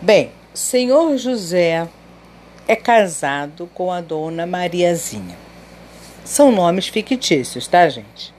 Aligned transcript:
Bem, 0.00 0.30
senhor 0.54 1.16
José 1.16 1.88
é 2.68 2.76
casado 2.76 3.68
com 3.74 3.90
a 3.90 4.00
dona 4.00 4.46
Mariazinha. 4.46 5.36
São 6.24 6.52
nomes 6.52 6.86
fictícios, 6.86 7.66
tá, 7.66 7.88
gente? 7.88 8.32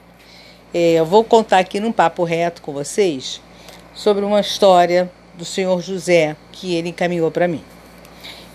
É, 0.73 0.93
eu 0.93 1.05
vou 1.05 1.21
contar 1.21 1.59
aqui 1.59 1.81
num 1.81 1.91
papo 1.91 2.23
reto 2.23 2.61
com 2.61 2.71
vocês 2.71 3.41
sobre 3.93 4.23
uma 4.23 4.39
história 4.39 5.11
do 5.35 5.43
senhor 5.43 5.81
José 5.81 6.37
que 6.53 6.75
ele 6.75 6.89
encaminhou 6.89 7.29
para 7.29 7.45
mim. 7.45 7.63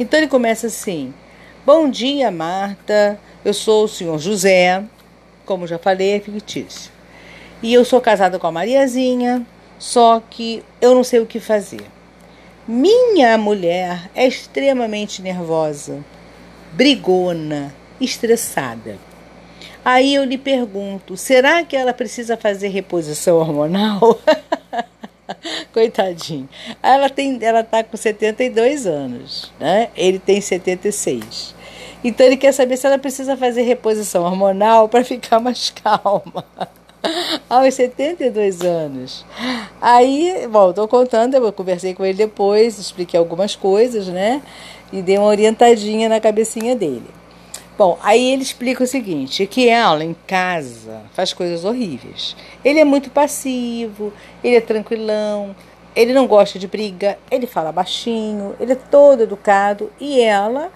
Então 0.01 0.19
ele 0.19 0.27
começa 0.29 0.69
assim: 0.69 1.13
Bom 1.67 1.91
dia, 1.91 2.31
Marta. 2.31 3.21
Eu 3.45 3.53
sou 3.53 3.85
o 3.85 3.89
senhor 3.89 4.19
José, 4.19 4.83
como 5.45 5.67
já 5.67 5.79
falei, 5.79 6.13
é 6.13 6.21
fictício. 6.21 6.91
E 7.63 7.75
eu 7.75 7.85
sou 7.85 8.01
casada 8.01 8.39
com 8.39 8.47
a 8.47 8.53
Mariazinha, 8.53 9.47
só 9.79 10.23
que 10.31 10.65
eu 10.81 10.95
não 10.95 11.05
sei 11.05 11.21
o 11.21 11.27
que 11.27 11.39
fazer. 11.39 11.94
Minha 12.67 13.37
mulher 13.37 14.11
é 14.15 14.27
extremamente 14.27 15.21
nervosa, 15.21 16.03
brigona, 16.73 17.75
estressada. 18.01 18.97
Aí 19.85 20.15
eu 20.15 20.25
lhe 20.25 20.39
pergunto: 20.39 21.15
será 21.15 21.63
que 21.63 21.77
ela 21.77 21.93
precisa 21.93 22.39
fazer 22.39 22.69
reposição 22.69 23.37
hormonal? 23.37 24.19
Coitadinho. 25.75 26.49
Ela 26.83 27.11
tem, 27.11 27.39
ela 27.43 27.63
tá 27.63 27.85
com 27.85 27.99
72 27.99 28.87
anos, 28.87 29.53
né? 29.61 29.91
Ele 29.95 30.19
tem 30.19 30.41
76. 30.41 31.55
Então 32.03 32.25
ele 32.25 32.39
quer 32.39 32.53
saber 32.53 32.79
se 32.79 32.87
ela 32.87 32.99
precisa 32.99 33.37
fazer 33.37 33.63
reposição 33.63 34.25
hormonal 34.25 34.89
para 34.89 35.05
ficar 35.05 35.39
mais 35.39 35.69
calma 35.85 36.47
aos 37.49 37.75
72 37.75 38.63
anos. 38.63 39.25
Aí, 39.81 40.47
bom, 40.51 40.71
estou 40.71 40.89
contando, 40.89 41.35
eu 41.35 41.53
conversei 41.53 41.95
com 41.95 42.05
ele 42.05 42.19
depois, 42.19 42.79
expliquei 42.79 43.19
algumas 43.19 43.55
coisas, 43.55 44.09
né? 44.09 44.43
E 44.93 45.03
dei 45.03 45.19
uma 45.19 45.27
orientadinha 45.27 46.09
na 46.09 46.21
cabecinha 46.21 46.75
dele. 46.75 47.07
Bom, 47.77 47.99
aí 48.03 48.33
ele 48.33 48.43
explica 48.43 48.85
o 48.85 48.87
seguinte: 48.87 49.47
que 49.47 49.69
ela 49.69 50.05
em 50.05 50.15
casa 50.27 51.03
faz 51.13 51.33
coisas 51.33 51.65
horríveis. 51.65 52.37
Ele 52.65 52.79
é 52.79 52.85
muito 52.85 53.11
passivo, 53.11 54.13
ele 54.43 54.57
é 54.57 54.61
tranquilão, 54.61 55.55
ele 55.95 56.13
não 56.13 56.27
gosta 56.27 56.59
de 56.59 56.69
briga, 56.69 57.19
ele 57.31 57.47
fala 57.47 57.73
baixinho, 57.73 58.55
ele 58.61 58.73
é 58.73 58.77
todo 58.77 59.25
educado 59.25 59.91
e 60.01 60.21
ela, 60.21 60.71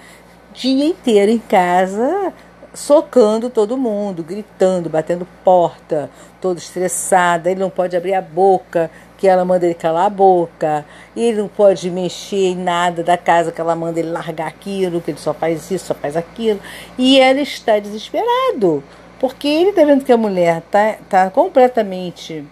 dia 0.53 0.87
inteiro 0.87 1.31
em 1.31 1.39
casa, 1.39 2.33
socando 2.79 3.51
todo 3.51 3.77
mundo, 3.77 4.23
gritando, 4.23 4.89
batendo 4.89 5.27
porta, 5.43 6.09
todo 6.41 6.59
estressada. 6.59 7.51
Ele 7.51 7.59
não 7.59 7.71
pode 7.71 7.97
abrir 7.97 8.15
a 8.15 8.23
boca, 8.23 8.89
que 9.17 9.27
ela 9.27 9.45
manda 9.45 9.67
ele 9.67 9.75
calar 9.75 10.07
a 10.07 10.11
boca. 10.11 10.87
Ele 11.17 11.39
não 11.39 11.49
pode 11.49 11.91
mexer 11.91 12.53
em 12.53 12.57
nada 12.57 13.03
da 13.03 13.19
casa, 13.19 13.51
que 13.51 13.61
ela 13.61 13.75
manda 13.75 13.99
ele 13.99 14.11
largar 14.11 14.47
aquilo, 14.47 15.01
que 15.01 15.11
ele 15.11 15.19
só 15.19 15.35
faz 15.35 15.69
isso, 15.73 15.87
só 15.87 15.95
faz 15.95 16.17
aquilo. 16.17 16.61
E 16.97 17.19
ela 17.19 17.41
está 17.41 17.81
desesperado, 17.81 18.83
porque 19.19 19.49
ele 19.49 19.71
está 19.71 19.85
vendo 19.85 20.05
que 20.05 20.13
a 20.13 20.17
mulher 20.17 20.59
está 20.59 20.99
tá 21.09 21.31
completamente 21.31 22.45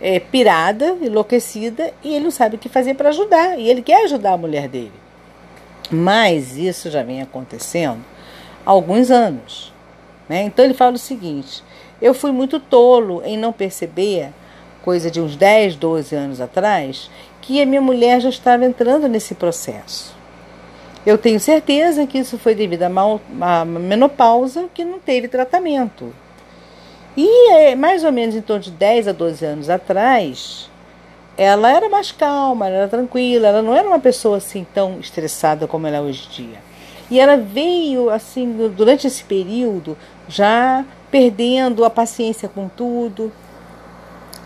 é, 0.00 0.18
pirada, 0.18 0.96
enlouquecida, 1.00 1.92
e 2.02 2.16
ele 2.16 2.24
não 2.24 2.32
sabe 2.32 2.56
o 2.56 2.58
que 2.58 2.68
fazer 2.68 2.94
para 2.94 3.10
ajudar. 3.10 3.56
E 3.56 3.70
ele 3.70 3.80
quer 3.80 4.04
ajudar 4.04 4.32
a 4.32 4.38
mulher 4.38 4.66
dele. 4.66 4.92
Mas 5.88 6.56
isso 6.56 6.90
já 6.90 7.04
vem 7.04 7.22
acontecendo 7.22 8.17
alguns 8.68 9.10
anos. 9.10 9.72
Né? 10.28 10.42
Então 10.42 10.62
ele 10.62 10.74
fala 10.74 10.96
o 10.96 10.98
seguinte: 10.98 11.64
eu 12.02 12.12
fui 12.12 12.30
muito 12.30 12.60
tolo 12.60 13.22
em 13.24 13.38
não 13.38 13.50
perceber, 13.50 14.28
coisa 14.84 15.10
de 15.10 15.20
uns 15.20 15.34
10, 15.34 15.76
12 15.76 16.14
anos 16.14 16.40
atrás, 16.40 17.10
que 17.40 17.62
a 17.62 17.66
minha 17.66 17.80
mulher 17.80 18.20
já 18.20 18.28
estava 18.28 18.66
entrando 18.66 19.08
nesse 19.08 19.34
processo. 19.34 20.14
Eu 21.06 21.16
tenho 21.16 21.40
certeza 21.40 22.06
que 22.06 22.18
isso 22.18 22.36
foi 22.36 22.54
devido 22.54 22.82
à 22.82 23.64
menopausa 23.64 24.68
que 24.74 24.84
não 24.84 24.98
teve 24.98 25.28
tratamento. 25.28 26.12
E 27.16 27.52
é, 27.52 27.74
mais 27.74 28.04
ou 28.04 28.12
menos 28.12 28.36
em 28.36 28.42
torno 28.42 28.62
de 28.62 28.70
10 28.70 29.08
a 29.08 29.12
12 29.12 29.44
anos 29.44 29.70
atrás, 29.70 30.70
ela 31.36 31.74
era 31.74 31.88
mais 31.88 32.12
calma, 32.12 32.66
ela 32.66 32.76
era 32.76 32.88
tranquila, 32.88 33.48
ela 33.48 33.62
não 33.62 33.74
era 33.74 33.88
uma 33.88 33.98
pessoa 33.98 34.36
assim 34.36 34.66
tão 34.74 35.00
estressada 35.00 35.66
como 35.66 35.86
ela 35.86 35.96
é 35.96 36.00
hoje 36.00 36.26
em 36.26 36.46
dia. 36.46 36.67
E 37.10 37.18
ela 37.18 37.36
veio, 37.36 38.10
assim, 38.10 38.70
durante 38.76 39.06
esse 39.06 39.24
período, 39.24 39.96
já 40.28 40.84
perdendo 41.10 41.84
a 41.84 41.90
paciência 41.90 42.48
com 42.48 42.68
tudo. 42.68 43.32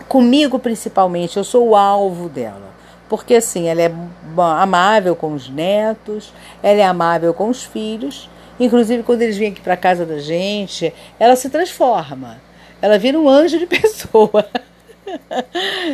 Comigo, 0.07 0.57
principalmente, 0.59 1.37
eu 1.37 1.43
sou 1.43 1.69
o 1.69 1.75
alvo 1.75 2.29
dela. 2.29 2.73
Porque, 3.09 3.35
assim, 3.35 3.67
ela 3.67 3.81
é 3.81 3.91
amável 4.61 5.15
com 5.15 5.33
os 5.33 5.49
netos, 5.49 6.33
ela 6.61 6.79
é 6.79 6.85
amável 6.85 7.33
com 7.33 7.49
os 7.49 7.63
filhos. 7.63 8.29
Inclusive, 8.59 9.03
quando 9.03 9.21
eles 9.21 9.37
vêm 9.37 9.51
aqui 9.51 9.61
para 9.61 9.75
casa 9.75 10.05
da 10.05 10.19
gente, 10.19 10.93
ela 11.19 11.35
se 11.35 11.49
transforma. 11.49 12.41
Ela 12.81 12.97
vira 12.97 13.19
um 13.19 13.27
anjo 13.27 13.59
de 13.59 13.65
pessoa. 13.67 14.45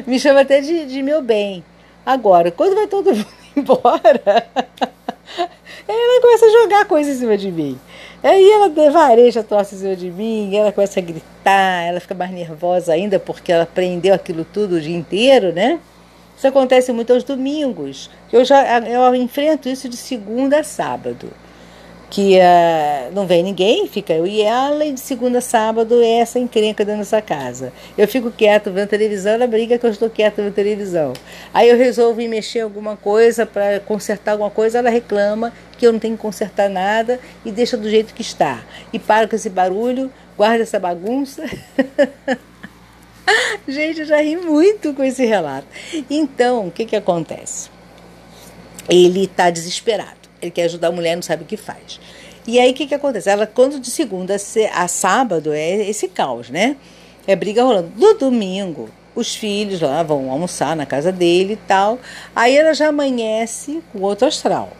Me 0.05 0.19
chama 0.19 0.41
até 0.41 0.61
de, 0.61 0.85
de 0.85 1.01
meu 1.01 1.21
bem. 1.21 1.63
Agora, 2.05 2.51
quando 2.51 2.75
vai 2.75 2.87
todo 2.87 3.13
mundo 3.13 3.27
embora, 3.55 4.47
ela 5.93 6.21
começa 6.21 6.45
a 6.45 6.49
jogar 6.49 6.85
coisa 6.85 7.09
em 7.09 7.15
cima 7.15 7.37
de 7.37 7.51
mim. 7.51 7.79
Aí 8.23 8.49
ela 8.51 8.69
vareja 8.91 9.43
troça 9.43 9.75
em 9.75 9.77
cima 9.77 9.95
de 9.95 10.11
mim, 10.11 10.55
ela 10.55 10.71
começa 10.71 10.99
a 10.99 11.03
gritar, 11.03 11.83
ela 11.87 11.99
fica 11.99 12.13
mais 12.13 12.31
nervosa 12.31 12.93
ainda 12.93 13.19
porque 13.19 13.51
ela 13.51 13.63
aprendeu 13.63 14.13
aquilo 14.13 14.45
tudo 14.45 14.75
o 14.75 14.81
dia 14.81 14.95
inteiro, 14.95 15.53
né? 15.53 15.79
Isso 16.37 16.47
acontece 16.47 16.91
muito 16.91 17.11
aos 17.11 17.23
domingos. 17.23 18.09
Eu 18.31 18.45
já 18.45 18.79
eu 18.79 19.13
enfrento 19.15 19.67
isso 19.67 19.89
de 19.89 19.97
segunda 19.97 20.59
a 20.59 20.63
sábado 20.63 21.31
que 22.09 22.37
uh, 22.37 23.13
não 23.13 23.27
vem 23.27 23.43
ninguém, 23.43 23.87
fica 23.87 24.13
eu 24.13 24.25
e 24.25 24.41
ela, 24.41 24.83
e 24.83 24.91
de 24.91 24.99
segunda 24.99 25.37
a 25.37 25.41
sábado 25.41 26.01
é 26.01 26.19
essa 26.19 26.39
encrenca 26.39 26.83
dentro 26.83 27.01
dessa 27.01 27.21
casa. 27.21 27.71
Eu 27.97 28.07
fico 28.07 28.31
quieto 28.31 28.71
vendo 28.71 28.87
televisão, 28.87 29.33
ela 29.33 29.45
briga 29.45 29.77
que 29.77 29.85
eu 29.85 29.91
estou 29.91 30.09
quieto 30.09 30.37
vendo 30.37 30.53
televisão. 30.53 31.13
Aí 31.53 31.69
eu 31.69 31.77
resolvo 31.77 32.19
ir 32.19 32.27
mexer 32.27 32.61
alguma 32.61 32.97
coisa 32.97 33.45
para 33.45 33.79
consertar 33.81 34.31
alguma 34.31 34.49
coisa, 34.49 34.79
ela 34.79 34.89
reclama 34.89 35.53
que 35.77 35.85
eu 35.85 35.93
não 35.93 35.99
tenho 35.99 36.15
que 36.15 36.21
consertar 36.21 36.67
nada 36.67 37.19
e 37.45 37.51
deixa 37.51 37.77
do 37.77 37.89
jeito 37.89 38.13
que 38.13 38.23
está. 38.23 38.63
E 38.91 38.97
para 38.97 39.27
com 39.27 39.35
esse 39.35 39.49
barulho, 39.49 40.11
guarda 40.35 40.63
essa 40.63 40.79
bagunça. 40.79 41.43
Gente, 43.67 43.99
eu 43.99 44.05
já 44.07 44.19
ri 44.19 44.35
muito 44.35 44.95
com 44.95 45.03
esse 45.03 45.23
relato. 45.23 45.67
Então, 46.09 46.67
o 46.67 46.71
que, 46.71 46.85
que 46.85 46.95
acontece? 46.95 47.69
Ele 48.89 49.25
está 49.25 49.51
desesperado 49.51 50.18
ele 50.41 50.51
quer 50.51 50.63
ajudar 50.63 50.87
a 50.87 50.91
mulher, 50.91 51.15
não 51.15 51.21
sabe 51.21 51.43
o 51.43 51.45
que 51.45 51.57
faz. 51.57 51.99
E 52.47 52.59
aí 52.59 52.71
o 52.71 52.73
que, 52.73 52.87
que 52.87 52.95
acontece? 52.95 53.29
Ela, 53.29 53.45
quando 53.45 53.79
de 53.79 53.89
segunda 53.89 54.35
a 54.73 54.87
sábado, 54.87 55.53
é 55.53 55.87
esse 55.87 56.07
caos, 56.07 56.49
né? 56.49 56.77
É 57.27 57.35
briga 57.35 57.63
rolando. 57.63 57.91
No 57.95 58.15
domingo, 58.15 58.89
os 59.15 59.35
filhos 59.35 59.81
lá 59.81 60.01
vão 60.01 60.31
almoçar 60.31 60.75
na 60.75 60.85
casa 60.85 61.11
dele 61.11 61.53
e 61.53 61.67
tal. 61.67 61.99
Aí 62.35 62.57
ela 62.57 62.73
já 62.73 62.87
amanhece 62.87 63.83
com 63.91 64.01
outro 64.01 64.27
astral. 64.27 64.71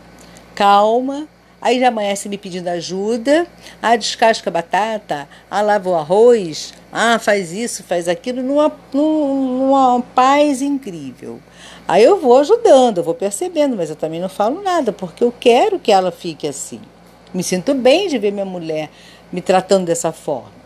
Calma, 0.56 1.28
aí 1.62 1.80
já 1.80 1.90
amanhece 1.90 2.30
me 2.30 2.38
pedindo 2.38 2.68
ajuda. 2.68 3.48
Ah, 3.82 3.96
descasca 3.96 4.50
a 4.50 4.54
batata. 4.54 5.30
Ah, 5.50 5.62
lava 5.62 5.90
o 5.90 5.96
arroz. 5.96 6.74
Ah, 6.92 7.20
faz 7.20 7.52
isso, 7.52 7.84
faz 7.84 8.08
aquilo. 8.08 8.42
Numa, 8.42 8.72
numa 8.94 10.02
paz 10.14 10.62
incrível. 10.62 11.40
Aí 11.88 12.04
eu 12.04 12.20
vou 12.20 12.38
ajudando, 12.38 13.00
eu 13.00 13.04
vou 13.04 13.16
percebendo, 13.16 13.76
mas 13.76 13.90
eu 13.90 13.96
também 13.96 14.20
não 14.20 14.30
falo 14.30 14.62
nada, 14.62 14.92
porque 14.92 15.24
eu 15.24 15.34
quero 15.40 15.80
que 15.80 15.92
ela 15.92 16.12
fique 16.12 16.48
assim. 16.48 16.80
Me 17.34 17.44
sinto 17.44 17.74
bem 17.74 18.08
de 18.08 18.18
ver 18.20 18.32
minha 18.32 18.46
mulher 18.46 18.90
me 19.32 19.42
tratando 19.42 19.86
dessa 19.86 20.12
forma. 20.12 20.60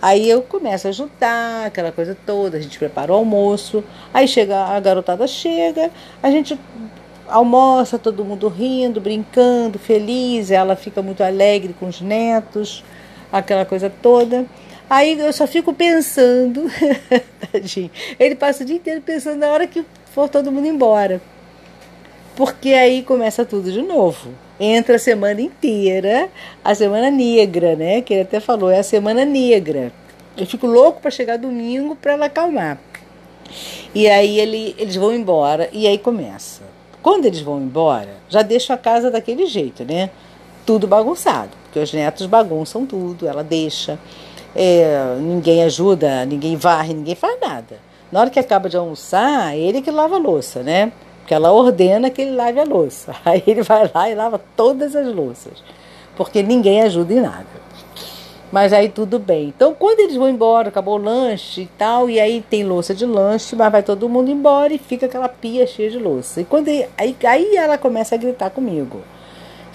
Aí 0.00 0.28
eu 0.28 0.42
começo 0.42 0.86
a 0.86 0.90
ajudar, 0.90 1.66
aquela 1.66 1.90
coisa 1.90 2.16
toda, 2.26 2.58
a 2.58 2.60
gente 2.60 2.78
prepara 2.78 3.10
o 3.10 3.14
almoço, 3.14 3.82
aí 4.12 4.28
chega, 4.28 4.64
a 4.66 4.78
garotada 4.78 5.26
chega, 5.26 5.90
a 6.22 6.30
gente 6.30 6.58
almoça, 7.28 7.98
todo 7.98 8.24
mundo 8.24 8.48
rindo, 8.48 9.00
brincando, 9.00 9.78
feliz, 9.78 10.50
ela 10.50 10.76
fica 10.76 11.02
muito 11.02 11.22
alegre 11.22 11.74
com 11.78 11.86
os 11.86 12.00
netos, 12.00 12.84
aquela 13.32 13.64
coisa 13.64 13.90
toda. 13.90 14.46
Aí 14.88 15.18
eu 15.18 15.32
só 15.32 15.46
fico 15.46 15.72
pensando, 15.72 16.70
tadinho, 17.52 17.90
ele 18.18 18.34
passa 18.34 18.62
o 18.62 18.66
dia 18.66 18.76
inteiro 18.76 19.00
pensando 19.00 19.38
na 19.38 19.48
hora 19.48 19.66
que 19.66 19.84
for 20.12 20.28
todo 20.28 20.52
mundo 20.52 20.66
embora. 20.66 21.20
Porque 22.36 22.72
aí 22.74 23.02
começa 23.02 23.44
tudo 23.44 23.72
de 23.72 23.82
novo. 23.82 24.30
Entra 24.60 24.96
a 24.96 24.98
semana 24.98 25.40
inteira, 25.40 26.28
a 26.62 26.74
semana 26.74 27.10
negra, 27.10 27.74
né? 27.74 28.00
Que 28.02 28.14
ele 28.14 28.22
até 28.22 28.40
falou, 28.40 28.70
é 28.70 28.78
a 28.78 28.82
semana 28.82 29.24
negra. 29.24 29.92
Eu 30.36 30.46
fico 30.46 30.66
louco 30.66 31.00
para 31.00 31.10
chegar 31.10 31.38
domingo 31.38 31.96
para 31.96 32.12
ela 32.12 32.26
acalmar. 32.26 32.78
E 33.94 34.08
aí 34.08 34.38
ele, 34.38 34.74
eles 34.78 34.96
vão 34.96 35.14
embora 35.14 35.68
e 35.72 35.86
aí 35.86 35.98
começa. 35.98 36.62
Quando 37.06 37.26
eles 37.26 37.40
vão 37.40 37.60
embora, 37.60 38.16
já 38.28 38.42
deixo 38.42 38.72
a 38.72 38.76
casa 38.76 39.12
daquele 39.12 39.46
jeito, 39.46 39.84
né? 39.84 40.10
Tudo 40.66 40.88
bagunçado, 40.88 41.50
porque 41.62 41.78
os 41.78 41.92
netos 41.92 42.26
bagunçam 42.26 42.84
tudo, 42.84 43.28
ela 43.28 43.44
deixa. 43.44 43.96
É, 44.56 45.14
ninguém 45.20 45.62
ajuda, 45.62 46.24
ninguém 46.24 46.56
varre, 46.56 46.92
ninguém 46.92 47.14
faz 47.14 47.38
nada. 47.40 47.78
Na 48.10 48.18
hora 48.18 48.28
que 48.28 48.40
acaba 48.40 48.68
de 48.68 48.76
almoçar, 48.76 49.56
ele 49.56 49.80
que 49.82 49.90
lava 49.92 50.16
a 50.16 50.18
louça, 50.18 50.64
né? 50.64 50.90
Porque 51.20 51.32
ela 51.32 51.52
ordena 51.52 52.10
que 52.10 52.22
ele 52.22 52.32
lave 52.32 52.58
a 52.58 52.64
louça. 52.64 53.14
Aí 53.24 53.40
ele 53.46 53.62
vai 53.62 53.88
lá 53.94 54.10
e 54.10 54.14
lava 54.16 54.40
todas 54.56 54.96
as 54.96 55.06
louças. 55.14 55.62
Porque 56.16 56.42
ninguém 56.42 56.82
ajuda 56.82 57.14
em 57.14 57.20
nada. 57.20 57.65
Mas 58.52 58.72
aí 58.72 58.88
tudo 58.88 59.18
bem. 59.18 59.48
Então, 59.48 59.74
quando 59.74 60.00
eles 60.00 60.14
vão 60.16 60.28
embora, 60.28 60.68
acabou 60.68 60.94
o 60.94 61.02
lanche 61.02 61.62
e 61.62 61.66
tal, 61.78 62.08
e 62.08 62.20
aí 62.20 62.44
tem 62.48 62.64
louça 62.64 62.94
de 62.94 63.04
lanche, 63.04 63.56
mas 63.56 63.72
vai 63.72 63.82
todo 63.82 64.08
mundo 64.08 64.30
embora 64.30 64.72
e 64.72 64.78
fica 64.78 65.06
aquela 65.06 65.28
pia 65.28 65.66
cheia 65.66 65.90
de 65.90 65.98
louça. 65.98 66.40
E 66.40 66.44
quando 66.44 66.68
aí, 66.68 67.16
aí 67.24 67.56
ela 67.56 67.76
começa 67.76 68.14
a 68.14 68.18
gritar 68.18 68.50
comigo. 68.50 69.02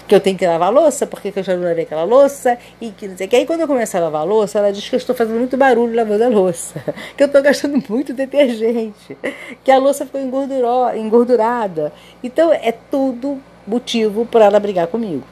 Que 0.08 0.14
eu 0.14 0.20
tenho 0.20 0.36
que 0.36 0.46
lavar 0.46 0.72
louça, 0.72 1.06
porque 1.06 1.32
eu 1.34 1.42
já 1.42 1.54
não 1.54 1.64
lavei 1.64 1.84
aquela 1.84 2.04
louça, 2.04 2.58
e 2.80 2.90
que 2.90 3.06
não 3.06 3.16
sei 3.16 3.28
que. 3.28 3.36
Aí 3.36 3.46
quando 3.46 3.60
eu 3.60 3.68
começo 3.68 3.96
a 3.96 4.00
lavar 4.00 4.22
a 4.22 4.24
louça, 4.24 4.58
ela 4.58 4.72
diz 4.72 4.88
que 4.88 4.94
eu 4.94 4.98
estou 4.98 5.14
fazendo 5.14 5.38
muito 5.38 5.56
barulho 5.56 5.94
lavando 5.94 6.24
a 6.24 6.28
louça, 6.28 6.82
que 7.16 7.22
eu 7.22 7.26
estou 7.26 7.42
gastando 7.42 7.82
muito 7.88 8.12
detergente, 8.12 9.16
que 9.62 9.70
a 9.70 9.78
louça 9.78 10.06
ficou 10.06 10.20
engordurada. 10.20 11.92
Então 12.22 12.52
é 12.52 12.72
tudo 12.72 13.40
motivo 13.66 14.26
para 14.26 14.46
ela 14.46 14.58
brigar 14.58 14.86
comigo. 14.86 15.24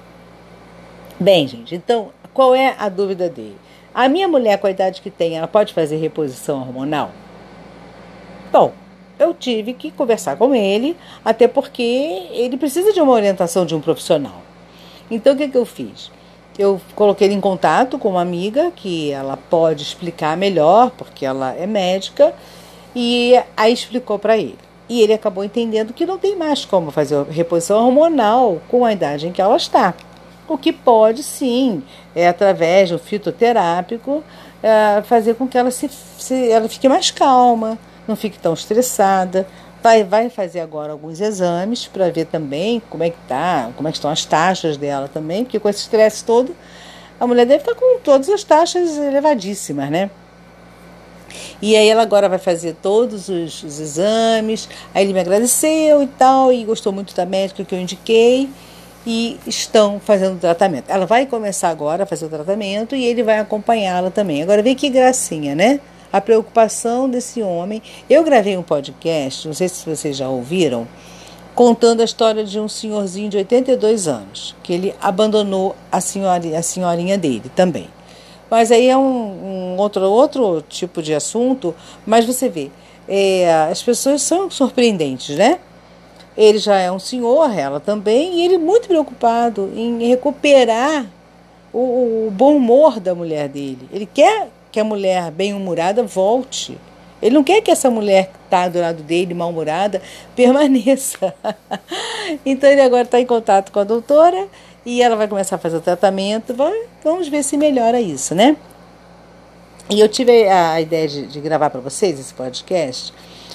Bem, 1.18 1.46
gente, 1.48 1.74
então 1.74 2.10
qual 2.32 2.54
é 2.54 2.74
a 2.78 2.88
dúvida 2.88 3.28
dele? 3.28 3.56
A 3.94 4.08
minha 4.08 4.28
mulher, 4.28 4.58
com 4.58 4.66
a 4.66 4.70
idade 4.70 5.00
que 5.00 5.10
tem, 5.10 5.36
ela 5.36 5.48
pode 5.48 5.74
fazer 5.74 5.96
reposição 5.96 6.60
hormonal? 6.60 7.10
Bom, 8.52 8.72
eu 9.18 9.34
tive 9.34 9.74
que 9.74 9.90
conversar 9.90 10.36
com 10.36 10.54
ele, 10.54 10.96
até 11.24 11.46
porque 11.46 11.82
ele 12.32 12.56
precisa 12.56 12.92
de 12.92 13.00
uma 13.00 13.12
orientação 13.12 13.66
de 13.66 13.74
um 13.74 13.80
profissional. 13.80 14.42
Então, 15.10 15.34
o 15.34 15.36
que, 15.36 15.48
que 15.48 15.58
eu 15.58 15.66
fiz? 15.66 16.10
Eu 16.58 16.80
coloquei 16.94 17.26
ele 17.26 17.34
em 17.34 17.40
contato 17.40 17.98
com 17.98 18.10
uma 18.10 18.22
amiga 18.22 18.70
que 18.74 19.10
ela 19.10 19.36
pode 19.36 19.82
explicar 19.82 20.36
melhor, 20.36 20.90
porque 20.90 21.26
ela 21.26 21.52
é 21.54 21.66
médica, 21.66 22.32
e 22.94 23.34
aí 23.56 23.72
explicou 23.72 24.18
para 24.18 24.36
ele. 24.36 24.58
E 24.88 25.00
ele 25.00 25.12
acabou 25.12 25.44
entendendo 25.44 25.92
que 25.92 26.06
não 26.06 26.18
tem 26.18 26.36
mais 26.36 26.64
como 26.64 26.90
fazer 26.90 27.24
reposição 27.26 27.84
hormonal 27.84 28.60
com 28.68 28.84
a 28.84 28.92
idade 28.92 29.28
em 29.28 29.32
que 29.32 29.40
ela 29.40 29.56
está. 29.56 29.94
O 30.50 30.58
que 30.58 30.72
pode 30.72 31.22
sim, 31.22 31.80
é 32.12 32.26
através 32.26 32.90
do 32.90 32.98
fitoterápico, 32.98 34.24
é, 34.60 35.00
fazer 35.02 35.36
com 35.36 35.46
que 35.46 35.56
ela, 35.56 35.70
se, 35.70 35.88
se, 36.18 36.50
ela 36.50 36.68
fique 36.68 36.88
mais 36.88 37.08
calma, 37.12 37.78
não 38.08 38.16
fique 38.16 38.36
tão 38.36 38.52
estressada. 38.52 39.46
Vai, 39.80 40.02
vai 40.02 40.28
fazer 40.28 40.58
agora 40.58 40.90
alguns 40.90 41.20
exames 41.20 41.86
para 41.86 42.10
ver 42.10 42.26
também 42.26 42.82
como 42.90 43.04
é 43.04 43.10
que 43.10 43.16
tá, 43.28 43.70
como 43.76 43.86
é 43.86 43.92
que 43.92 43.98
estão 43.98 44.10
as 44.10 44.24
taxas 44.24 44.76
dela 44.76 45.06
também, 45.06 45.44
porque 45.44 45.60
com 45.60 45.68
esse 45.68 45.82
estresse 45.82 46.24
todo, 46.24 46.52
a 47.20 47.28
mulher 47.28 47.46
deve 47.46 47.62
estar 47.62 47.74
tá 47.74 47.80
com 47.80 48.00
todas 48.00 48.28
as 48.28 48.42
taxas 48.42 48.98
elevadíssimas, 48.98 49.88
né? 49.88 50.10
E 51.62 51.76
aí 51.76 51.88
ela 51.88 52.02
agora 52.02 52.28
vai 52.28 52.38
fazer 52.38 52.74
todos 52.82 53.28
os, 53.28 53.62
os, 53.62 53.78
exames. 53.78 54.68
Aí 54.92 55.04
ele 55.04 55.12
me 55.12 55.20
agradeceu 55.20 56.02
e 56.02 56.08
tal, 56.08 56.52
e 56.52 56.64
gostou 56.64 56.92
muito 56.92 57.14
da 57.14 57.24
médica 57.24 57.64
que 57.64 57.72
eu 57.72 57.78
indiquei 57.78 58.50
e 59.06 59.38
estão 59.46 59.98
fazendo 59.98 60.38
tratamento. 60.38 60.84
Ela 60.88 61.06
vai 61.06 61.26
começar 61.26 61.70
agora 61.70 62.02
a 62.02 62.06
fazer 62.06 62.26
o 62.26 62.28
tratamento 62.28 62.94
e 62.94 63.04
ele 63.04 63.22
vai 63.22 63.38
acompanhá-la 63.38 64.10
também. 64.10 64.42
Agora 64.42 64.62
vem 64.62 64.74
que 64.74 64.88
gracinha, 64.88 65.54
né? 65.54 65.80
A 66.12 66.20
preocupação 66.20 67.08
desse 67.08 67.42
homem. 67.42 67.82
Eu 68.08 68.22
gravei 68.24 68.56
um 68.56 68.62
podcast, 68.62 69.46
não 69.46 69.54
sei 69.54 69.68
se 69.68 69.88
vocês 69.88 70.16
já 70.16 70.28
ouviram, 70.28 70.86
contando 71.54 72.00
a 72.00 72.04
história 72.04 72.44
de 72.44 72.58
um 72.58 72.68
senhorzinho 72.68 73.28
de 73.28 73.36
82 73.36 74.08
anos, 74.08 74.54
que 74.62 74.72
ele 74.72 74.94
abandonou 75.00 75.76
a, 75.90 76.00
senhora, 76.00 76.58
a 76.58 76.62
senhorinha 76.62 77.16
dele 77.16 77.50
também. 77.54 77.88
Mas 78.50 78.72
aí 78.72 78.88
é 78.88 78.96
um, 78.96 79.74
um 79.74 79.76
outro, 79.76 80.02
outro 80.02 80.64
tipo 80.68 81.00
de 81.00 81.14
assunto, 81.14 81.74
mas 82.04 82.24
você 82.26 82.48
vê, 82.48 82.70
é, 83.08 83.52
as 83.70 83.82
pessoas 83.82 84.22
são 84.22 84.50
surpreendentes, 84.50 85.36
né? 85.36 85.58
Ele 86.36 86.58
já 86.58 86.76
é 86.78 86.90
um 86.90 86.98
senhor, 86.98 87.56
ela 87.56 87.80
também, 87.80 88.36
e 88.36 88.44
ele 88.44 88.56
muito 88.56 88.86
preocupado 88.86 89.70
em 89.74 90.08
recuperar 90.08 91.06
o, 91.72 92.26
o 92.26 92.30
bom 92.30 92.56
humor 92.56 93.00
da 93.00 93.14
mulher 93.14 93.48
dele. 93.48 93.88
Ele 93.92 94.06
quer 94.06 94.48
que 94.70 94.78
a 94.78 94.84
mulher 94.84 95.30
bem-humorada 95.30 96.02
volte. 96.02 96.78
Ele 97.20 97.34
não 97.34 97.44
quer 97.44 97.60
que 97.60 97.70
essa 97.70 97.90
mulher 97.90 98.26
que 98.26 98.38
está 98.44 98.68
do 98.68 98.80
lado 98.80 99.02
dele, 99.02 99.34
mal-humorada, 99.34 100.00
permaneça. 100.34 101.34
então 102.46 102.70
ele 102.70 102.80
agora 102.80 103.02
está 103.02 103.20
em 103.20 103.26
contato 103.26 103.72
com 103.72 103.80
a 103.80 103.84
doutora 103.84 104.48
e 104.86 105.02
ela 105.02 105.16
vai 105.16 105.28
começar 105.28 105.56
a 105.56 105.58
fazer 105.58 105.76
o 105.76 105.80
tratamento. 105.80 106.54
Vamos 107.02 107.28
ver 107.28 107.42
se 107.42 107.56
melhora 107.56 108.00
isso, 108.00 108.34
né? 108.34 108.56
E 109.90 109.98
eu 109.98 110.08
tive 110.08 110.48
a 110.48 110.80
ideia 110.80 111.08
de, 111.08 111.26
de 111.26 111.40
gravar 111.40 111.68
para 111.68 111.80
vocês 111.80 112.18
esse 112.18 112.32
podcast 112.32 113.12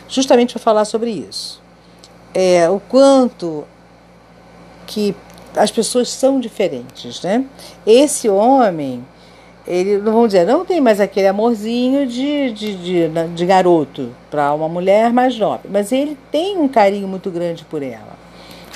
justamente 0.09 0.53
para 0.53 0.61
falar 0.61 0.85
sobre 0.85 1.09
isso 1.09 1.64
é, 2.35 2.69
o 2.69 2.81
quanto 2.81 3.63
que 4.85 5.15
as 5.55 5.71
pessoas 5.71 6.09
são 6.09 6.37
diferentes, 6.37 7.23
né? 7.23 7.45
Esse 7.87 8.27
homem, 8.27 9.05
ele, 9.65 9.99
vamos 9.99 10.27
dizer, 10.27 10.45
não 10.45 10.65
tem 10.65 10.81
mais 10.81 10.99
aquele 10.99 11.27
amorzinho 11.27 12.05
de, 12.05 12.51
de, 12.51 12.75
de, 12.75 13.27
de 13.33 13.45
garoto 13.45 14.09
para 14.29 14.53
uma 14.53 14.67
mulher 14.67 15.13
mais 15.13 15.39
nova, 15.39 15.61
mas 15.69 15.93
ele 15.93 16.17
tem 16.29 16.57
um 16.57 16.67
carinho 16.67 17.07
muito 17.07 17.31
grande 17.31 17.63
por 17.63 17.81
ela. 17.81 18.15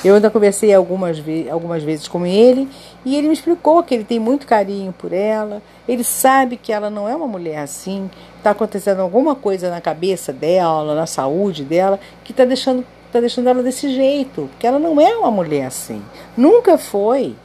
Eu 0.05 0.15
ainda 0.15 0.29
conversei 0.29 0.73
algumas, 0.73 1.19
ve 1.19 1.49
algumas 1.49 1.83
vezes 1.83 2.07
com 2.07 2.25
ele 2.25 2.69
e 3.03 3.17
ele 3.17 3.27
me 3.27 3.33
explicou 3.33 3.83
que 3.83 3.93
ele 3.93 4.05
tem 4.05 4.17
muito 4.17 4.47
carinho 4.47 4.93
por 4.93 5.11
ela, 5.11 5.61
ele 5.85 6.05
sabe 6.05 6.55
que 6.55 6.71
ela 6.71 6.89
não 6.89 7.09
é 7.09 7.13
uma 7.13 7.27
mulher 7.27 7.57
assim, 7.57 8.09
está 8.37 8.51
acontecendo 8.51 9.01
alguma 9.01 9.35
coisa 9.35 9.69
na 9.69 9.81
cabeça 9.81 10.31
dela, 10.31 10.95
na 10.95 11.05
saúde 11.05 11.65
dela, 11.65 11.99
que 12.23 12.31
está 12.31 12.45
deixando 12.45 12.85
está 13.09 13.19
deixando 13.19 13.49
ela 13.49 13.63
desse 13.63 13.93
jeito, 13.93 14.47
porque 14.51 14.65
ela 14.65 14.79
não 14.79 15.01
é 15.01 15.17
uma 15.17 15.31
mulher 15.31 15.65
assim. 15.65 16.01
Nunca 16.37 16.77
foi 16.77 17.35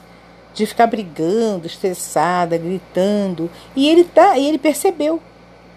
de 0.52 0.66
ficar 0.66 0.87
brigando, 0.87 1.66
estressada, 1.66 2.56
gritando. 2.56 3.50
E 3.75 3.88
ele 3.88 4.05
tá, 4.05 4.38
e 4.38 4.46
ele 4.46 4.58
percebeu. 4.58 5.20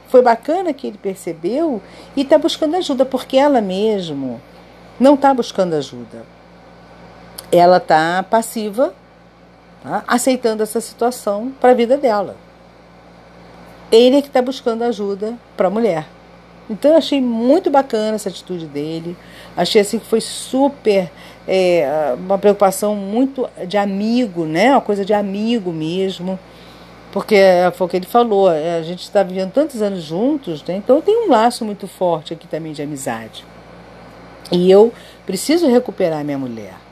Foi 0.08 0.22
bacana 0.22 0.74
que 0.74 0.88
ele 0.88 0.98
percebeu 0.98 1.82
e 2.16 2.22
está 2.22 2.38
buscando 2.38 2.76
ajuda, 2.76 3.06
porque 3.06 3.38
ela 3.38 3.60
mesmo 3.60 4.40
não 5.00 5.16
está 5.16 5.34
buscando 5.34 5.74
ajuda. 5.74 6.24
Ela 7.52 7.78
está 7.78 8.24
passiva, 8.24 8.94
tá? 9.82 10.04
aceitando 10.08 10.64
essa 10.64 10.80
situação 10.80 11.52
para 11.60 11.72
a 11.72 11.76
vida 11.76 11.98
dela. 11.98 12.36
Ele 13.92 14.18
é 14.18 14.22
que 14.22 14.28
está 14.28 14.42
buscando 14.42 14.84
ajuda 14.84 15.34
para 15.56 15.68
a 15.68 15.72
mulher. 15.72 16.17
Então 16.70 16.92
eu 16.92 16.98
achei 16.98 17.22
muito 17.22 17.70
bacana 17.70 18.16
essa 18.16 18.30
atitude 18.30 18.66
dele. 18.66 19.16
Achei 19.56 19.82
assim 19.82 20.00
que 20.00 20.06
foi 20.06 20.22
super 20.22 21.10
é, 21.48 22.14
uma 22.18 22.38
preocupação 22.38 22.96
muito 22.96 23.50
de 23.68 23.78
amigo, 23.78 24.46
né? 24.46 24.72
Uma 24.72 24.82
coisa 24.82 25.06
de 25.06 25.14
amigo 25.14 25.72
mesmo. 25.72 26.38
Porque 27.12 27.38
foi 27.74 27.88
o 27.88 27.90
que 27.90 27.98
ele 27.98 28.06
falou, 28.06 28.52
é, 28.52 28.78
a 28.78 28.84
gente 28.84 29.04
está 29.04 29.24
vivendo 29.24 29.52
tantos 29.52 29.82
anos 29.82 30.04
juntos, 30.04 30.64
né? 30.66 30.76
Então 30.76 31.02
tem 31.02 31.26
um 31.26 31.30
laço 31.30 31.64
muito 31.64 31.88
forte 31.88 32.34
aqui 32.34 32.48
também 32.48 32.74
de 32.74 32.82
amizade. 32.82 33.46
E 34.52 34.70
eu 34.70 34.94
preciso 35.26 35.68
recuperar 35.68 36.24
minha 36.24 36.38
mulher. 36.38 36.87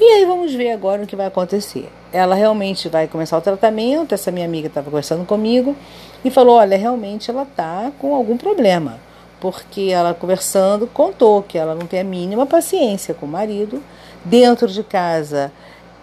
E 0.00 0.04
aí 0.04 0.24
vamos 0.24 0.52
ver 0.52 0.72
agora 0.72 1.04
o 1.04 1.06
que 1.06 1.14
vai 1.14 1.26
acontecer. 1.26 1.88
Ela 2.12 2.34
realmente 2.34 2.88
vai 2.88 3.06
começar 3.06 3.38
o 3.38 3.40
tratamento. 3.40 4.12
Essa 4.12 4.32
minha 4.32 4.44
amiga 4.44 4.66
estava 4.66 4.90
conversando 4.90 5.24
comigo 5.24 5.76
e 6.24 6.30
falou: 6.30 6.56
olha, 6.56 6.76
realmente 6.76 7.30
ela 7.30 7.44
está 7.44 7.92
com 7.98 8.12
algum 8.12 8.36
problema. 8.36 8.98
Porque 9.40 9.90
ela 9.92 10.12
conversando 10.12 10.86
contou 10.88 11.42
que 11.42 11.56
ela 11.56 11.74
não 11.74 11.86
tem 11.86 12.00
a 12.00 12.04
mínima 12.04 12.44
paciência 12.44 13.14
com 13.14 13.26
o 13.26 13.28
marido. 13.28 13.80
Dentro 14.24 14.66
de 14.66 14.82
casa, 14.82 15.52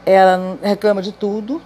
ela 0.06 0.58
reclama 0.64 1.02
de 1.02 1.12
tudo. 1.12 1.62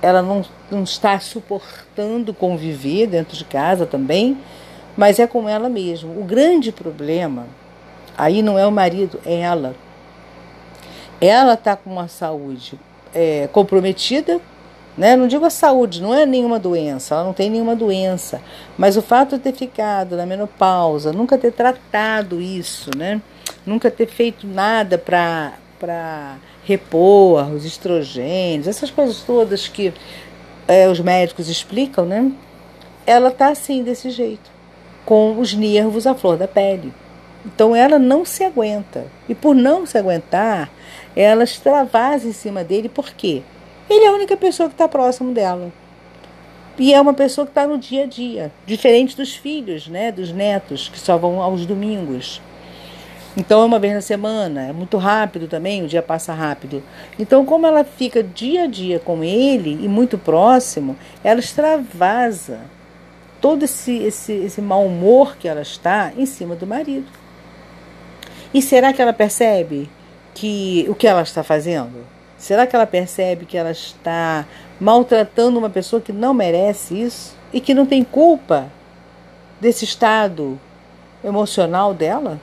Ela 0.00 0.22
não, 0.22 0.42
não 0.70 0.82
está 0.82 1.20
suportando 1.20 2.32
conviver 2.32 3.06
dentro 3.06 3.36
de 3.36 3.44
casa 3.44 3.84
também, 3.84 4.38
mas 4.96 5.18
é 5.18 5.26
com 5.26 5.46
ela 5.46 5.68
mesmo. 5.68 6.18
O 6.18 6.24
grande 6.24 6.72
problema 6.72 7.46
aí 8.16 8.40
não 8.40 8.58
é 8.58 8.66
o 8.66 8.72
marido, 8.72 9.20
é 9.26 9.40
ela 9.40 9.74
ela 11.20 11.54
está 11.54 11.76
com 11.76 11.90
uma 11.90 12.08
saúde 12.08 12.78
é, 13.14 13.48
comprometida, 13.52 14.40
né? 14.96 15.16
não 15.16 15.26
digo 15.26 15.44
a 15.44 15.50
saúde, 15.50 16.00
não 16.00 16.14
é 16.14 16.24
nenhuma 16.24 16.58
doença, 16.58 17.14
ela 17.14 17.24
não 17.24 17.32
tem 17.32 17.50
nenhuma 17.50 17.76
doença, 17.76 18.40
mas 18.78 18.96
o 18.96 19.02
fato 19.02 19.36
de 19.36 19.42
ter 19.42 19.52
ficado 19.52 20.16
na 20.16 20.24
menopausa, 20.24 21.12
nunca 21.12 21.36
ter 21.36 21.52
tratado 21.52 22.40
isso, 22.40 22.90
né? 22.96 23.20
nunca 23.66 23.90
ter 23.90 24.06
feito 24.06 24.46
nada 24.46 24.96
para 24.98 26.36
repor 26.64 27.50
os 27.52 27.64
estrogênios, 27.64 28.66
essas 28.66 28.90
coisas 28.90 29.22
todas 29.22 29.68
que 29.68 29.92
é, 30.66 30.88
os 30.88 31.00
médicos 31.00 31.48
explicam, 31.48 32.06
né? 32.06 32.32
ela 33.06 33.28
está 33.28 33.48
assim, 33.48 33.82
desse 33.82 34.10
jeito, 34.10 34.50
com 35.04 35.38
os 35.38 35.52
nervos 35.52 36.06
à 36.06 36.14
flor 36.14 36.36
da 36.36 36.46
pele. 36.46 36.92
Então 37.44 37.74
ela 37.74 37.98
não 37.98 38.24
se 38.24 38.44
aguenta. 38.44 39.06
E 39.28 39.34
por 39.34 39.54
não 39.54 39.86
se 39.86 39.96
aguentar, 39.96 40.70
ela 41.14 41.44
extravasa 41.44 42.28
em 42.28 42.32
cima 42.32 42.62
dele, 42.62 42.88
por 42.88 43.10
quê? 43.10 43.42
Ele 43.88 44.04
é 44.04 44.08
a 44.08 44.12
única 44.12 44.36
pessoa 44.36 44.68
que 44.68 44.74
está 44.74 44.88
próximo 44.88 45.32
dela. 45.32 45.72
E 46.78 46.94
é 46.94 47.00
uma 47.00 47.12
pessoa 47.12 47.44
que 47.46 47.50
está 47.50 47.66
no 47.66 47.76
dia 47.76 48.04
a 48.04 48.06
dia, 48.06 48.52
diferente 48.64 49.16
dos 49.16 49.34
filhos, 49.34 49.88
né, 49.88 50.10
dos 50.10 50.32
netos, 50.32 50.88
que 50.88 50.98
só 50.98 51.18
vão 51.18 51.42
aos 51.42 51.66
domingos. 51.66 52.40
Então 53.36 53.62
é 53.62 53.64
uma 53.64 53.78
vez 53.78 53.94
na 53.94 54.00
semana, 54.00 54.68
é 54.68 54.72
muito 54.72 54.96
rápido 54.96 55.46
também, 55.46 55.84
o 55.84 55.88
dia 55.88 56.02
passa 56.02 56.32
rápido. 56.32 56.82
Então, 57.18 57.44
como 57.44 57.66
ela 57.66 57.84
fica 57.84 58.22
dia 58.22 58.64
a 58.64 58.66
dia 58.66 58.98
com 58.98 59.22
ele 59.22 59.78
e 59.84 59.88
muito 59.88 60.16
próximo, 60.18 60.96
ela 61.22 61.38
extravasa 61.38 62.60
todo 63.40 63.64
esse, 63.64 63.98
esse, 63.98 64.32
esse 64.32 64.60
mau 64.60 64.84
humor 64.84 65.36
que 65.36 65.46
ela 65.46 65.62
está 65.62 66.12
em 66.16 66.26
cima 66.26 66.56
do 66.56 66.66
marido. 66.66 67.06
E 68.52 68.60
será 68.60 68.92
que 68.92 69.00
ela 69.00 69.12
percebe 69.12 69.88
que 70.34 70.86
o 70.88 70.94
que 70.94 71.06
ela 71.06 71.22
está 71.22 71.42
fazendo? 71.42 72.06
Será 72.38 72.66
que 72.66 72.74
ela 72.74 72.86
percebe 72.86 73.44
que 73.44 73.56
ela 73.56 73.70
está 73.70 74.46
maltratando 74.80 75.58
uma 75.58 75.68
pessoa 75.68 76.00
que 76.00 76.12
não 76.12 76.32
merece 76.32 76.94
isso 76.94 77.36
e 77.52 77.60
que 77.60 77.74
não 77.74 77.84
tem 77.84 78.02
culpa 78.02 78.66
desse 79.60 79.84
estado 79.84 80.58
emocional 81.22 81.92
dela? 81.92 82.40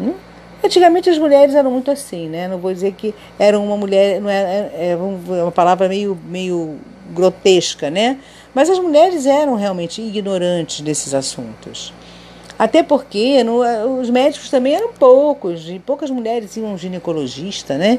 Hum? 0.00 0.14
Antigamente 0.62 1.08
as 1.10 1.18
mulheres 1.18 1.54
eram 1.54 1.70
muito 1.70 1.90
assim, 1.90 2.28
né? 2.28 2.48
Não 2.48 2.58
vou 2.58 2.72
dizer 2.72 2.92
que 2.92 3.14
era 3.38 3.58
uma 3.58 3.76
mulher, 3.76 4.20
não 4.20 4.30
é, 4.30 4.70
é 4.92 4.96
uma 4.96 5.52
palavra 5.52 5.88
meio, 5.88 6.18
meio 6.26 6.78
grotesca, 7.10 7.90
né? 7.90 8.18
Mas 8.54 8.70
as 8.70 8.78
mulheres 8.78 9.26
eram 9.26 9.56
realmente 9.56 10.00
ignorantes 10.00 10.80
desses 10.80 11.12
assuntos. 11.12 11.92
Até 12.64 12.82
porque 12.82 13.44
no, 13.44 13.60
os 14.00 14.08
médicos 14.08 14.48
também 14.48 14.74
eram 14.74 14.90
poucos, 14.94 15.68
e 15.68 15.78
poucas 15.78 16.08
mulheres 16.08 16.56
iam 16.56 16.72
um 16.72 16.78
ginecologista, 16.78 17.76
né? 17.76 17.98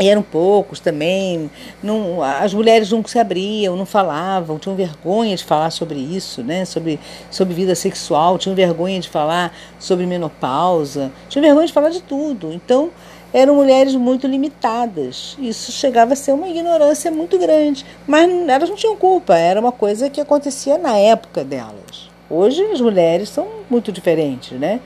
E 0.00 0.08
eram 0.08 0.20
poucos 0.20 0.80
também. 0.80 1.48
Não, 1.80 2.24
as 2.24 2.52
mulheres 2.52 2.90
nunca 2.90 3.08
se 3.08 3.20
abriam, 3.20 3.76
não 3.76 3.86
falavam, 3.86 4.58
tinham 4.58 4.74
vergonha 4.74 5.36
de 5.36 5.44
falar 5.44 5.70
sobre 5.70 5.96
isso, 5.96 6.42
né? 6.42 6.64
sobre, 6.64 6.98
sobre 7.30 7.54
vida 7.54 7.76
sexual, 7.76 8.36
tinham 8.36 8.56
vergonha 8.56 8.98
de 8.98 9.08
falar 9.08 9.56
sobre 9.78 10.06
menopausa, 10.06 11.12
tinham 11.28 11.44
vergonha 11.44 11.68
de 11.68 11.72
falar 11.72 11.90
de 11.90 12.02
tudo. 12.02 12.52
Então, 12.52 12.90
eram 13.32 13.54
mulheres 13.54 13.94
muito 13.94 14.26
limitadas. 14.26 15.36
Isso 15.38 15.70
chegava 15.70 16.14
a 16.14 16.16
ser 16.16 16.32
uma 16.32 16.48
ignorância 16.48 17.12
muito 17.12 17.38
grande. 17.38 17.86
Mas 18.08 18.28
elas 18.48 18.68
não 18.68 18.74
tinham 18.74 18.96
culpa, 18.96 19.36
era 19.36 19.60
uma 19.60 19.70
coisa 19.70 20.10
que 20.10 20.20
acontecia 20.20 20.76
na 20.76 20.98
época 20.98 21.44
delas. 21.44 22.05
Hoje 22.28 22.62
as 22.72 22.80
mulheres 22.80 23.28
são 23.28 23.46
muito 23.70 23.92
diferentes, 23.92 24.58
né? 24.58 24.80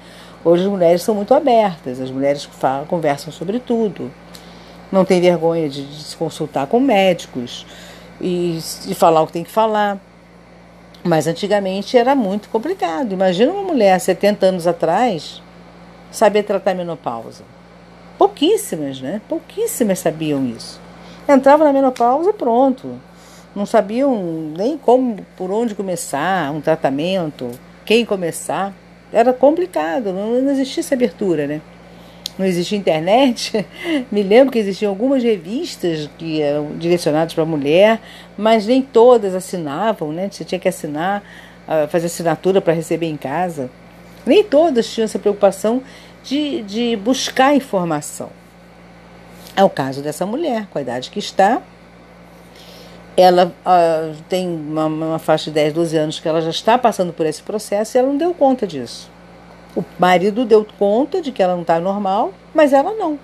Hoje 0.44 0.64
as 0.64 0.68
mulheres 0.70 1.02
são 1.02 1.14
muito 1.14 1.34
abertas, 1.34 2.00
as 2.00 2.10
mulheres 2.10 2.44
falam, 2.44 2.86
conversam 2.86 3.32
sobre 3.32 3.58
tudo 3.58 4.10
não 4.90 5.04
tem 5.04 5.20
vergonha 5.20 5.68
de, 5.68 5.84
de 5.84 6.02
se 6.02 6.16
consultar 6.16 6.66
com 6.66 6.80
médicos 6.80 7.66
e 8.20 8.58
de 8.86 8.94
falar 8.94 9.22
o 9.22 9.26
que 9.26 9.32
tem 9.32 9.44
que 9.44 9.50
falar. 9.50 9.98
Mas 11.02 11.26
antigamente 11.26 11.96
era 11.96 12.14
muito 12.14 12.48
complicado. 12.50 13.12
Imagina 13.12 13.52
uma 13.52 13.62
mulher 13.62 13.98
70 13.98 14.46
anos 14.46 14.66
atrás 14.66 15.42
saber 16.10 16.42
tratar 16.42 16.74
menopausa. 16.74 17.42
Pouquíssimas, 18.18 19.00
né? 19.00 19.22
Pouquíssimas 19.28 19.98
sabiam 20.00 20.44
isso. 20.46 20.78
Entrava 21.26 21.64
na 21.64 21.72
menopausa 21.72 22.32
pronto. 22.32 23.00
Não 23.54 23.66
sabiam 23.66 24.52
nem 24.56 24.78
como, 24.78 25.24
por 25.36 25.50
onde 25.50 25.74
começar, 25.74 26.52
um 26.52 26.60
tratamento, 26.60 27.50
quem 27.84 28.04
começar. 28.04 28.72
Era 29.12 29.32
complicado, 29.32 30.12
não, 30.12 30.40
não 30.40 30.52
existia 30.52 30.80
essa 30.82 30.94
abertura, 30.94 31.46
né? 31.46 31.60
não 32.40 32.46
existia 32.46 32.78
internet, 32.78 33.66
me 34.10 34.22
lembro 34.22 34.50
que 34.50 34.58
existiam 34.58 34.88
algumas 34.88 35.22
revistas 35.22 36.08
que 36.16 36.40
eram 36.40 36.72
direcionadas 36.78 37.34
para 37.34 37.44
mulher, 37.44 38.00
mas 38.36 38.66
nem 38.66 38.80
todas 38.80 39.34
assinavam, 39.34 40.10
né? 40.10 40.28
Você 40.30 40.42
tinha 40.42 40.58
que 40.58 40.68
assinar, 40.68 41.22
ah, 41.68 41.86
fazer 41.88 42.06
assinatura 42.06 42.60
para 42.60 42.72
receber 42.72 43.06
em 43.06 43.16
casa. 43.16 43.70
Nem 44.24 44.42
todas 44.42 44.90
tinham 44.90 45.04
essa 45.04 45.18
preocupação 45.18 45.82
de, 46.24 46.62
de 46.62 46.96
buscar 46.96 47.54
informação. 47.54 48.30
É 49.54 49.62
o 49.62 49.70
caso 49.70 50.00
dessa 50.00 50.24
mulher, 50.24 50.66
com 50.70 50.78
a 50.78 50.82
idade 50.82 51.10
que 51.10 51.18
está. 51.18 51.60
Ela 53.20 53.52
uh, 53.66 54.16
tem 54.28 54.48
uma, 54.48 54.86
uma 54.86 55.18
faixa 55.18 55.50
de 55.50 55.54
10, 55.54 55.74
12 55.74 55.96
anos 55.96 56.20
que 56.20 56.28
ela 56.28 56.40
já 56.40 56.50
está 56.50 56.78
passando 56.78 57.12
por 57.12 57.26
esse 57.26 57.42
processo 57.42 57.96
e 57.96 57.98
ela 57.98 58.08
não 58.08 58.16
deu 58.16 58.32
conta 58.32 58.66
disso. 58.66 59.10
O 59.76 59.84
marido 59.98 60.44
deu 60.44 60.66
conta 60.78 61.20
de 61.20 61.30
que 61.30 61.42
ela 61.42 61.54
não 61.54 61.62
está 61.62 61.78
normal, 61.78 62.32
mas 62.54 62.72
ela 62.72 62.94
não. 62.94 63.18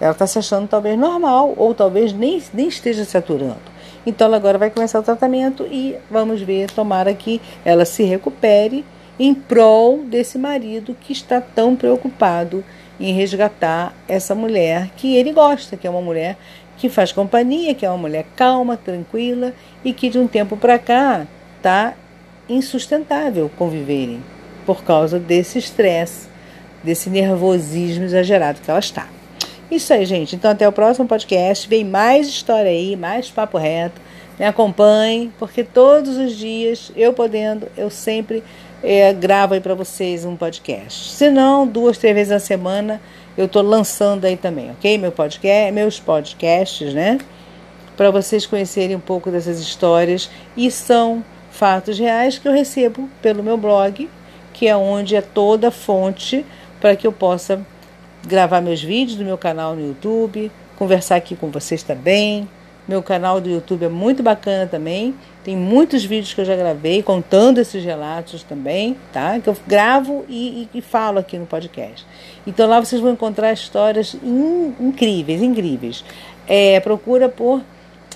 Ela 0.00 0.12
está 0.12 0.26
se 0.26 0.38
achando 0.38 0.68
talvez 0.68 0.98
normal, 0.98 1.52
ou 1.56 1.74
talvez 1.74 2.12
nem, 2.12 2.42
nem 2.54 2.68
esteja 2.68 3.04
se 3.04 3.16
aturando. 3.16 3.72
Então 4.06 4.26
ela 4.26 4.36
agora 4.36 4.58
vai 4.58 4.70
começar 4.70 5.00
o 5.00 5.02
tratamento 5.02 5.66
e 5.70 5.96
vamos 6.10 6.40
ver, 6.40 6.70
tomara 6.70 7.12
que 7.12 7.40
ela 7.64 7.84
se 7.84 8.02
recupere 8.04 8.84
em 9.18 9.34
prol 9.34 9.98
desse 9.98 10.38
marido 10.38 10.96
que 11.00 11.12
está 11.12 11.40
tão 11.40 11.76
preocupado 11.76 12.64
em 13.02 13.12
resgatar 13.12 13.92
essa 14.06 14.32
mulher 14.32 14.90
que 14.96 15.16
ele 15.16 15.32
gosta, 15.32 15.76
que 15.76 15.86
é 15.86 15.90
uma 15.90 16.00
mulher 16.00 16.36
que 16.78 16.88
faz 16.88 17.10
companhia, 17.10 17.74
que 17.74 17.84
é 17.84 17.88
uma 17.90 17.98
mulher 17.98 18.24
calma, 18.36 18.76
tranquila 18.76 19.52
e 19.84 19.92
que 19.92 20.08
de 20.08 20.18
um 20.18 20.28
tempo 20.28 20.56
para 20.56 20.78
cá 20.78 21.26
está 21.56 21.94
insustentável 22.48 23.50
conviverem 23.58 24.22
por 24.64 24.84
causa 24.84 25.18
desse 25.18 25.58
estresse, 25.58 26.28
desse 26.82 27.10
nervosismo 27.10 28.04
exagerado 28.04 28.60
que 28.60 28.70
ela 28.70 28.78
está. 28.78 29.08
Isso 29.68 29.92
aí, 29.92 30.04
gente. 30.04 30.36
Então, 30.36 30.50
até 30.50 30.68
o 30.68 30.72
próximo 30.72 31.08
podcast. 31.08 31.68
Vem 31.68 31.84
mais 31.84 32.28
história 32.28 32.70
aí, 32.70 32.94
mais 32.94 33.30
papo 33.30 33.58
reto. 33.58 34.00
Me 34.38 34.44
acompanhe, 34.44 35.32
porque 35.38 35.64
todos 35.64 36.16
os 36.18 36.36
dias, 36.36 36.92
eu 36.94 37.12
podendo, 37.12 37.66
eu 37.76 37.90
sempre 37.90 38.44
é, 38.82 39.12
gravo 39.12 39.54
aí 39.54 39.60
para 39.60 39.74
vocês 39.74 40.24
um 40.24 40.36
podcast. 40.36 41.10
Se 41.12 41.30
não, 41.30 41.66
duas, 41.66 41.98
três 41.98 42.14
vezes 42.14 42.32
na 42.32 42.40
semana, 42.40 43.00
eu 43.36 43.46
estou 43.46 43.62
lançando 43.62 44.24
aí 44.24 44.36
também, 44.36 44.70
ok? 44.70 44.98
Meu 44.98 45.12
podcast, 45.12 45.72
meus 45.72 46.00
podcasts, 46.00 46.92
né? 46.92 47.18
Para 47.96 48.10
vocês 48.10 48.44
conhecerem 48.44 48.96
um 48.96 49.00
pouco 49.00 49.30
dessas 49.30 49.60
histórias. 49.60 50.28
E 50.56 50.70
são 50.70 51.24
fatos 51.50 51.98
reais 51.98 52.38
que 52.38 52.48
eu 52.48 52.52
recebo 52.52 53.08
pelo 53.20 53.42
meu 53.42 53.56
blog, 53.56 54.08
que 54.52 54.66
é 54.66 54.76
onde 54.76 55.14
é 55.14 55.20
toda 55.20 55.68
a 55.68 55.70
fonte 55.70 56.44
para 56.80 56.96
que 56.96 57.06
eu 57.06 57.12
possa 57.12 57.64
gravar 58.26 58.60
meus 58.60 58.82
vídeos 58.82 59.18
do 59.18 59.24
meu 59.24 59.38
canal 59.38 59.74
no 59.74 59.86
YouTube, 59.86 60.50
conversar 60.76 61.16
aqui 61.16 61.36
com 61.36 61.50
vocês 61.50 61.82
também. 61.82 62.48
Meu 62.86 63.02
canal 63.02 63.40
do 63.40 63.48
YouTube 63.48 63.84
é 63.84 63.88
muito 63.88 64.22
bacana 64.22 64.66
também. 64.66 65.14
Tem 65.44 65.56
muitos 65.56 66.04
vídeos 66.04 66.34
que 66.34 66.40
eu 66.40 66.44
já 66.44 66.56
gravei 66.56 67.02
contando 67.02 67.58
esses 67.58 67.84
relatos 67.84 68.42
também, 68.42 68.96
tá? 69.12 69.38
Que 69.38 69.48
eu 69.48 69.56
gravo 69.66 70.24
e, 70.28 70.68
e, 70.74 70.78
e 70.78 70.82
falo 70.82 71.18
aqui 71.18 71.38
no 71.38 71.46
podcast. 71.46 72.04
Então 72.46 72.68
lá 72.68 72.80
vocês 72.80 73.00
vão 73.00 73.12
encontrar 73.12 73.52
histórias 73.52 74.14
in, 74.14 74.74
incríveis, 74.80 75.42
incríveis. 75.42 76.04
É, 76.46 76.80
procura 76.80 77.28
por 77.28 77.62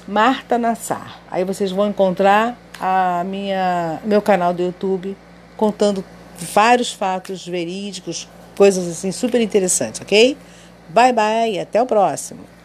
Marta 0.07 0.59
Nassar. 0.59 1.21
Aí 1.31 1.45
vocês 1.45 1.71
vão 1.71 1.89
encontrar 1.89 2.59
a 2.81 3.25
minha 3.25 4.01
meu 4.05 4.21
canal 4.21 4.53
do 4.53 4.63
YouTube 4.63 5.17
contando 5.57 6.05
vários 6.39 6.93
fatos 6.93 7.47
verídicos, 7.47 8.29
coisas 8.57 8.87
assim 8.89 9.11
super 9.11 9.41
interessantes, 9.41 10.01
ok? 10.01 10.37
Bye 10.89 11.13
bye 11.13 11.59
até 11.59 11.81
o 11.81 11.87
próximo. 11.87 12.56